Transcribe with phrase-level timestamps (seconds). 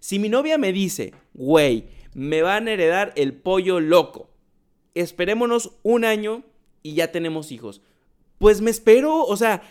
[0.00, 1.84] Si mi novia me dice, güey,
[2.14, 4.30] me van a heredar el pollo loco,
[4.94, 6.42] esperémonos un año
[6.82, 7.82] y ya tenemos hijos.
[8.38, 9.62] Pues me espero, o sea,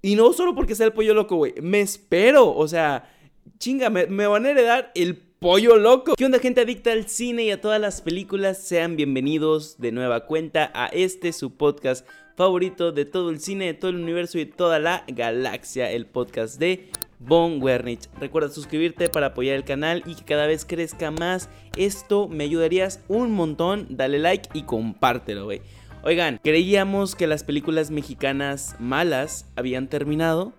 [0.00, 3.14] y no solo porque sea el pollo loco, güey, me espero, o sea,
[3.58, 6.14] chinga, me, me van a heredar el pollo loco.
[6.16, 8.66] ¿Qué onda gente adicta al cine y a todas las películas?
[8.66, 12.06] Sean bienvenidos de nueva cuenta a este su podcast
[12.36, 16.06] favorito de todo el cine, de todo el universo y de toda la galaxia, el
[16.06, 16.88] podcast de
[17.26, 18.08] Von Wernich.
[18.20, 21.48] Recuerda suscribirte para apoyar el canal y que cada vez crezca más.
[21.76, 23.86] Esto me ayudarías un montón.
[23.90, 25.62] Dale like y compártelo, güey.
[26.02, 30.52] Oigan, creíamos que las películas mexicanas malas habían terminado.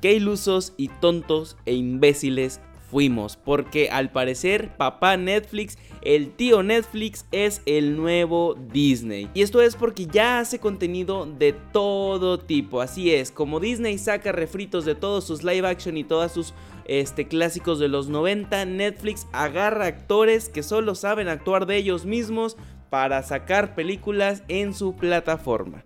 [0.00, 7.26] Qué ilusos y tontos e imbéciles fuimos, porque al parecer papá Netflix, el tío Netflix
[7.32, 9.28] es el nuevo Disney.
[9.34, 14.32] Y esto es porque ya hace contenido de todo tipo, así es, como Disney saca
[14.32, 16.54] refritos de todos sus live action y todos sus
[16.86, 22.56] este, clásicos de los 90, Netflix agarra actores que solo saben actuar de ellos mismos
[22.90, 25.84] para sacar películas en su plataforma.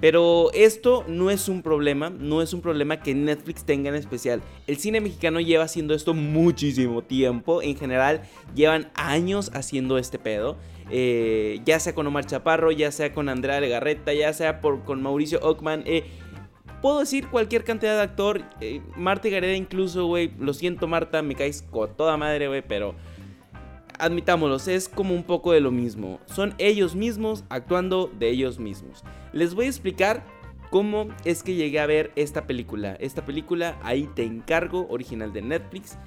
[0.00, 4.42] Pero esto no es un problema, no es un problema que Netflix tenga en especial.
[4.66, 8.22] El cine mexicano lleva haciendo esto muchísimo tiempo, en general
[8.54, 10.56] llevan años haciendo este pedo.
[10.92, 15.02] Eh, ya sea con Omar Chaparro, ya sea con Andrea Legarreta, ya sea por, con
[15.02, 15.84] Mauricio Ockman.
[15.86, 16.04] Eh,
[16.82, 20.32] puedo decir cualquier cantidad de actor, eh, Marta Gareda incluso, güey.
[20.38, 22.94] Lo siento Marta, me caes con toda madre, güey, pero
[24.00, 26.20] admitámoslos, es como un poco de lo mismo.
[26.26, 29.04] Son ellos mismos actuando de ellos mismos.
[29.32, 30.24] Les voy a explicar
[30.70, 32.96] cómo es que llegué a ver esta película.
[33.00, 35.98] Esta película, ahí te encargo, original de Netflix.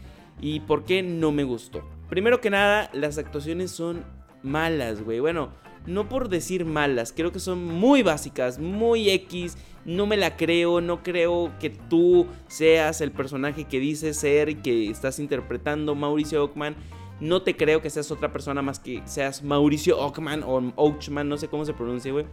[0.41, 1.83] Y por qué no me gustó.
[2.09, 4.03] Primero que nada, las actuaciones son
[4.41, 5.19] malas, güey.
[5.19, 5.51] Bueno,
[5.85, 9.57] no por decir malas, creo que son muy básicas, muy X.
[9.85, 14.55] No me la creo, no creo que tú seas el personaje que dices ser y
[14.55, 16.75] que estás interpretando Mauricio Ockman
[17.23, 21.37] no te creo que seas otra persona más que seas Mauricio Ockman o Ochman, no
[21.37, 22.25] sé cómo se pronuncia, güey.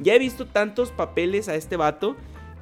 [0.00, 2.16] Ya he visto tantos papeles a este vato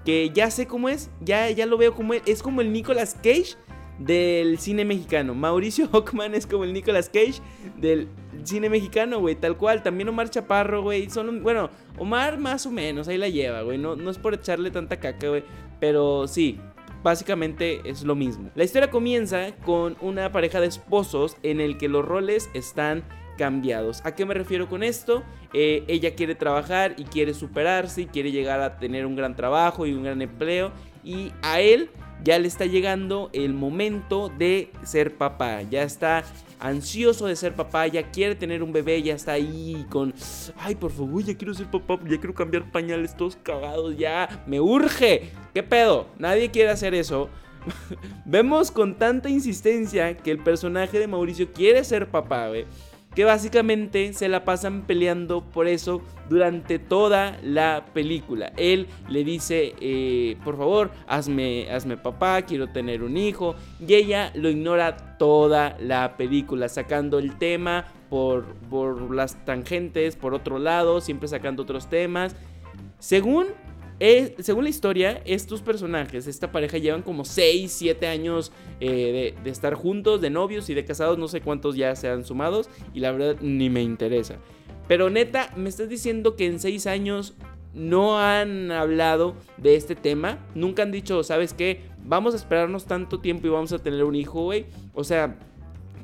[0.04, 2.22] que ya sé cómo es, ya, ya lo veo como él.
[2.26, 3.56] Es como el Nicolas Cage
[3.98, 5.34] del cine mexicano.
[5.34, 7.40] Mauricio Ockman es como el Nicolas Cage
[7.78, 8.08] del
[8.44, 9.82] cine mexicano, güey, tal cual.
[9.82, 11.08] También Omar Chaparro, güey.
[11.08, 13.78] Son, bueno, Omar más o menos, ahí la lleva, güey.
[13.78, 15.44] No, no es por echarle tanta caca, güey.
[15.80, 16.60] Pero sí,
[17.02, 18.50] básicamente es lo mismo.
[18.54, 23.04] La historia comienza con una pareja de esposos en el que los roles están
[23.38, 24.02] cambiados.
[24.04, 25.22] ¿A qué me refiero con esto?
[25.54, 29.86] Eh, ella quiere trabajar y quiere superarse y quiere llegar a tener un gran trabajo
[29.86, 30.72] y un gran empleo
[31.02, 31.90] y a él
[32.22, 35.62] ya le está llegando el momento de ser papá.
[35.62, 36.24] Ya está
[36.58, 40.12] ansioso de ser papá, ya quiere tener un bebé, ya está ahí con,
[40.58, 44.60] ay, por favor, ya quiero ser papá, ya quiero cambiar pañales todos cagados, ya, me
[44.60, 45.30] urge.
[45.54, 46.06] ¿Qué pedo?
[46.18, 47.30] Nadie quiere hacer eso.
[48.24, 52.66] Vemos con tanta insistencia que el personaje de Mauricio quiere ser papá, güey
[53.14, 58.52] que básicamente se la pasan peleando por eso durante toda la película.
[58.56, 64.30] Él le dice, eh, por favor, hazme, hazme papá, quiero tener un hijo, y ella
[64.34, 71.00] lo ignora toda la película, sacando el tema por, por las tangentes, por otro lado,
[71.00, 72.36] siempre sacando otros temas.
[73.00, 73.48] Según
[74.38, 78.50] según la historia, estos personajes, esta pareja llevan como 6, 7 años
[78.80, 82.24] eh, de, estar juntos, de novios y de casados, no sé cuántos ya se han
[82.24, 84.36] sumados y la verdad ni me interesa.
[84.88, 87.34] Pero neta, me estás diciendo que en 6 años
[87.74, 91.82] no han hablado de este tema, nunca han dicho, ¿sabes qué?
[92.02, 94.64] Vamos a esperarnos tanto tiempo y vamos a tener un hijo, güey.
[94.94, 95.38] O sea,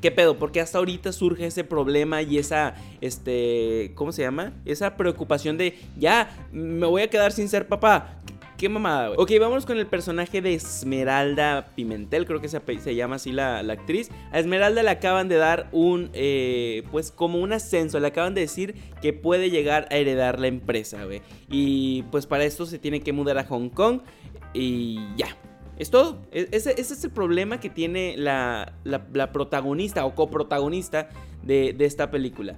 [0.01, 0.39] ¿Qué pedo?
[0.39, 4.53] Porque hasta ahorita surge ese problema y esa, este, ¿cómo se llama?
[4.65, 8.21] Esa preocupación de, ya, me voy a quedar sin ser papá.
[8.57, 9.19] Qué mamada, güey.
[9.21, 13.59] Ok, vamos con el personaje de Esmeralda Pimentel, creo que se, se llama así la,
[13.59, 14.11] actriz.
[14.33, 18.41] A Esmeralda le acaban de dar un, eh, pues como un ascenso, le acaban de
[18.43, 21.21] decir que puede llegar a heredar la empresa, güey.
[21.51, 24.01] Y pues para esto se tiene que mudar a Hong Kong
[24.55, 25.37] y ya.
[25.77, 26.23] Es todo.
[26.33, 28.75] E, ese, es el problema que tiene la,
[29.33, 31.09] protagonista o coprotagonista
[31.43, 32.57] de, de esta película.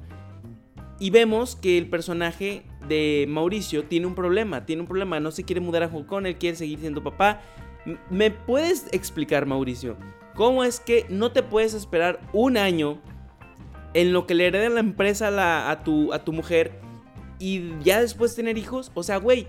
[1.01, 4.67] Y vemos que el personaje de Mauricio tiene un problema.
[4.67, 5.21] Tiene un problema.
[5.21, 6.27] No se quiere mudar a Hong Kong.
[6.27, 7.41] Él quiere seguir siendo papá.
[8.11, 9.97] ¿Me puedes explicar, Mauricio?
[10.35, 13.01] ¿Cómo es que no te puedes esperar un año
[13.95, 16.81] en lo que le hereden la empresa a, tu, a tu mujer
[17.39, 18.91] y ya después tener hijos?
[18.95, 19.49] O sea, güey,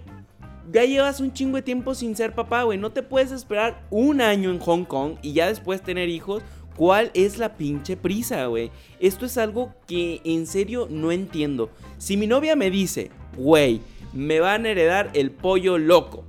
[0.71, 2.77] ya llevas un chingo de tiempo sin ser papá, güey.
[2.77, 6.43] No te puedes esperar un año en Hong Kong y ya después tener hijos.
[6.75, 8.71] ¿Cuál es la pinche prisa, güey?
[8.99, 11.69] Esto es algo que en serio no entiendo.
[11.97, 13.81] Si mi novia me dice, güey,
[14.13, 16.23] me van a heredar el pollo loco.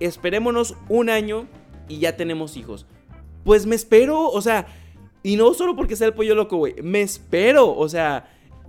[0.00, 1.46] Esperémonos un año
[1.88, 2.86] y ya tenemos hijos.
[3.44, 4.66] Pues me espero, o sea,
[5.22, 6.74] Y no solo porque sea el pollo loco, güey.
[6.82, 7.76] Me espero.
[7.76, 8.28] O sea,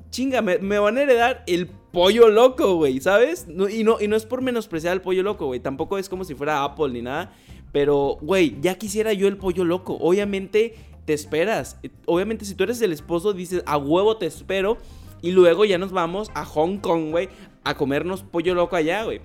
[0.09, 3.47] chinga, me, van a heredar el pollo loco, güey, ¿sabes?
[3.47, 5.59] y, no, y no es por menospreciar al pollo loco, güey.
[5.59, 7.33] Tampoco es como si fuera Apple ni nada.
[7.71, 9.97] Pero, güey, ya quisiera yo el pollo loco.
[9.99, 10.75] Obviamente
[11.05, 11.79] te esperas.
[12.05, 14.77] Obviamente si tú eres el esposo, dices, a huevo te espero.
[15.21, 17.29] Y luego ya nos vamos a Hong Kong, güey,
[17.63, 19.21] a comernos pollo loco allá, güey.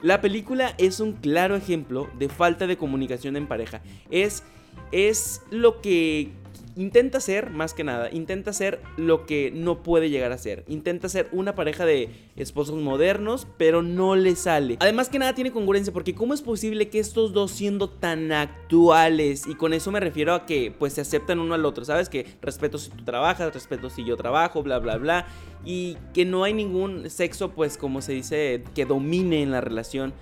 [0.00, 3.82] La película es un claro ejemplo de falta de comunicación en pareja.
[4.10, 4.42] Es,
[4.90, 6.32] es lo que
[6.76, 10.64] intenta ser, más que nada, intenta ser lo que no puede llegar a ser.
[10.68, 14.76] Intenta ser una pareja de esposos modernos, pero no le sale.
[14.80, 19.46] Además que nada tiene congruencia, porque ¿cómo es posible que estos dos siendo tan actuales?
[19.46, 22.08] Y con eso me refiero a que pues se aceptan uno al otro, ¿sabes?
[22.08, 25.26] Que respeto si tú trabajas, respeto si yo trabajo, bla, bla, bla.
[25.64, 30.12] Y que no hay ningún sexo, pues como se dice, que domine en la relación.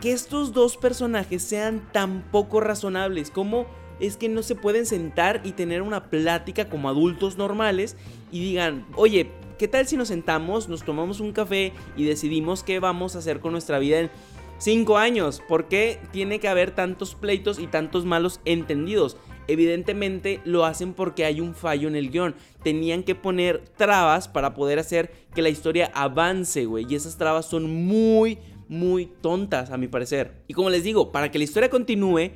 [0.00, 3.66] Que estos dos personajes sean tan poco razonables como
[4.00, 7.96] es que no se pueden sentar y tener una plática como adultos normales
[8.32, 12.80] y digan, oye, ¿qué tal si nos sentamos, nos tomamos un café y decidimos qué
[12.80, 14.10] vamos a hacer con nuestra vida en
[14.58, 15.42] 5 años?
[15.46, 19.16] ¿Por qué tiene que haber tantos pleitos y tantos malos entendidos?
[19.46, 22.34] Evidentemente lo hacen porque hay un fallo en el guion.
[22.62, 26.86] Tenían que poner trabas para poder hacer que la historia avance, güey.
[26.88, 28.38] Y esas trabas son muy,
[28.68, 30.42] muy tontas, a mi parecer.
[30.48, 32.30] Y como les digo, para que la historia continúe,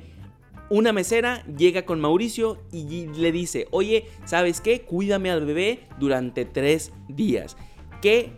[0.69, 4.81] una mesera llega con Mauricio y le dice, oye, ¿sabes qué?
[4.81, 7.57] Cuídame al bebé durante tres días.
[8.01, 8.31] ¿Qué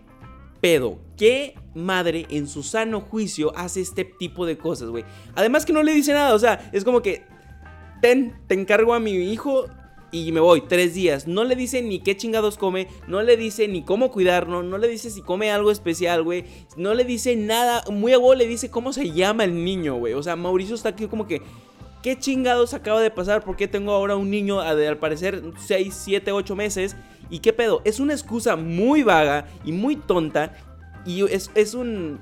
[0.61, 0.99] pedo?
[1.17, 5.03] ¿Qué madre en su sano juicio hace este tipo de cosas, güey?
[5.35, 7.23] Además que no le dice nada, o sea, es como que,
[8.01, 9.65] ten, te encargo a mi hijo
[10.11, 11.27] y me voy tres días.
[11.27, 14.87] No le dice ni qué chingados come, no le dice ni cómo cuidarlo, no le
[14.87, 16.45] dice si come algo especial, güey.
[16.75, 20.13] No le dice nada, muy a le dice cómo se llama el niño, güey.
[20.13, 21.41] O sea, Mauricio está aquí como que
[22.01, 23.43] ¿Qué chingados acaba de pasar?
[23.43, 26.95] ¿Por qué tengo ahora un niño de al parecer 6, 7, 8 meses?
[27.29, 27.81] ¿Y qué pedo?
[27.85, 30.53] Es una excusa muy vaga y muy tonta.
[31.05, 32.19] Y es, es un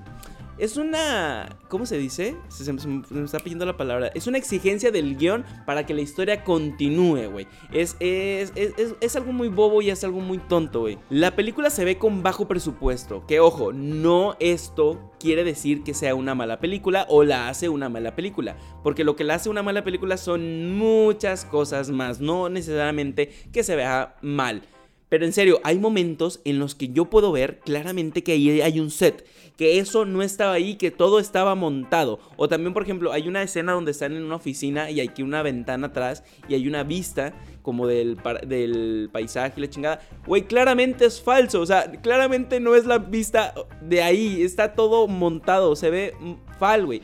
[0.60, 1.58] es una.
[1.70, 2.36] ¿Cómo se dice?
[2.50, 4.12] Se, me está pidiendo la palabra.
[4.14, 7.48] Es una exigencia del guion para que la historia continúe, güey.
[7.72, 10.98] Es, es, es, es, algo muy bobo y es algo muy tonto, güey.
[11.10, 13.26] La película se ve con bajo presupuesto.
[13.26, 17.90] Que ojo, no esto quiere decir que sea una mala película o la hace una
[17.90, 18.58] mala película.
[18.84, 22.20] Porque lo que la hace una mala película son muchas cosas más.
[22.20, 24.64] No necesariamente que se vea mal.
[25.10, 28.80] Pero en serio, hay momentos en los que yo puedo ver claramente que ahí hay
[28.80, 29.26] un set,
[29.58, 32.20] que eso no estaba ahí, que todo estaba montado.
[32.38, 35.24] O también, por ejemplo, hay una escena donde están en una oficina y hay aquí
[35.24, 37.34] una ventana atrás y hay una vista
[37.64, 38.18] como del,
[38.48, 40.00] del paisaje y la chingada.
[40.28, 45.08] Güey, claramente es falso, o sea, claramente no es la vista de ahí, está todo
[45.08, 46.14] montado, se ve
[46.60, 47.02] fal, güey.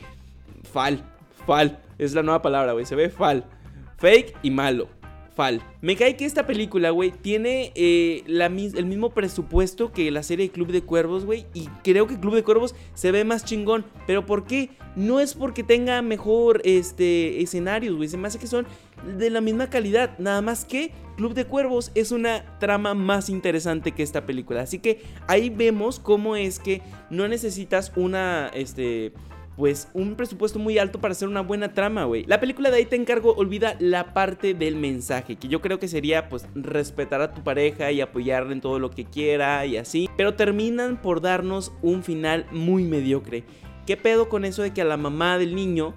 [0.72, 1.02] Fal,
[1.44, 3.44] fal, es la nueva palabra, güey, se ve fal.
[3.98, 4.88] Fake y malo.
[5.82, 10.72] Me cae que esta película, güey, tiene eh, el mismo presupuesto que la serie Club
[10.72, 11.46] de Cuervos, güey.
[11.52, 13.84] Y creo que Club de Cuervos se ve más chingón.
[14.06, 14.70] ¿Pero por qué?
[14.96, 18.08] No es porque tenga mejor este, escenarios, güey.
[18.08, 18.66] Se me hace que son
[19.18, 20.18] de la misma calidad.
[20.18, 24.62] Nada más que Club de Cuervos es una trama más interesante que esta película.
[24.62, 26.80] Así que ahí vemos cómo es que
[27.10, 29.12] no necesitas una, este
[29.56, 32.24] pues un presupuesto muy alto para hacer una buena trama, güey.
[32.26, 35.88] La película de ahí te encargo olvida la parte del mensaje, que yo creo que
[35.88, 40.10] sería pues respetar a tu pareja y apoyarle en todo lo que quiera y así,
[40.16, 43.44] pero terminan por darnos un final muy mediocre.
[43.86, 45.94] ¿Qué pedo con eso de que a la mamá del niño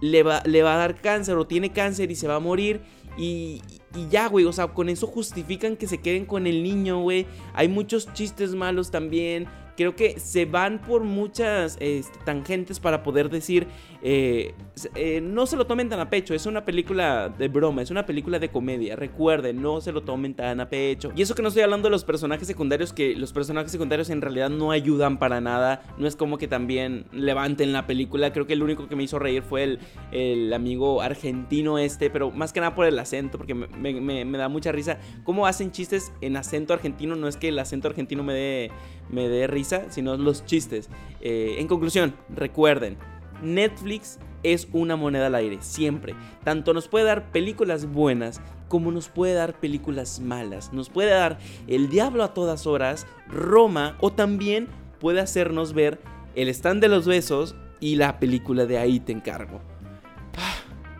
[0.00, 2.82] le va, le va a dar cáncer o tiene cáncer y se va a morir?
[3.18, 3.62] Y,
[3.94, 7.26] y, ya, güey, o sea, con eso justifican que se queden con el niño, güey.
[7.52, 13.30] Hay muchos chistes malos también creo que se van por muchas este, tangentes para poder
[13.30, 13.66] decir,
[14.04, 14.54] eh,
[14.96, 18.04] eh, no se lo tomen tan a pecho, es una película de broma, es una
[18.04, 21.12] película de comedia, recuerden, no se lo tomen tan a pecho.
[21.14, 24.20] Y eso que no estoy hablando de los personajes secundarios, que los personajes secundarios en
[24.20, 28.54] realidad no ayudan para nada, no es como que también levanten la película, creo que
[28.54, 29.78] el único que me hizo reír fue
[30.10, 34.48] el, amigo argentino este, pero más que nada por el acento, porque me, me da
[34.48, 34.98] mucha risa.
[35.24, 38.70] Cómo hacen chistes en acento argentino, no es que el acento argentino me dé
[39.12, 40.88] me dé risa, sino los chistes.
[41.20, 42.96] Eh, en conclusión, recuerden,
[43.42, 46.14] Netflix es una moneda al aire, siempre.
[46.44, 50.72] Tanto nos puede dar películas buenas como nos puede dar películas malas.
[50.72, 54.68] Nos puede dar El Diablo a todas horas, Roma o también
[54.98, 56.00] puede hacernos ver
[56.34, 59.71] El Stand de los Besos y la película de Ahí te encargo.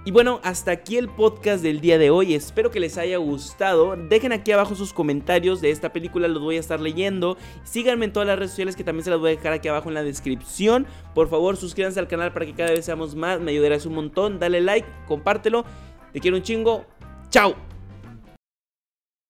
[0.05, 2.35] Y bueno, hasta aquí el podcast del día de hoy.
[2.35, 3.95] Espero que les haya gustado.
[3.97, 7.37] Dejen aquí abajo sus comentarios de esta película, los voy a estar leyendo.
[7.63, 9.89] Síganme en todas las redes sociales que también se las voy a dejar aquí abajo
[9.89, 10.87] en la descripción.
[11.15, 13.41] Por favor, suscríbanse al canal para que cada vez seamos más.
[13.41, 14.41] Me ayudarás un montón.
[14.41, 15.65] Dale like, compártelo.
[16.13, 16.85] Te quiero un chingo.
[17.31, 17.72] Chao.